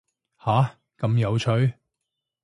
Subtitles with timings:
[0.43, 1.73] 下，咁有趣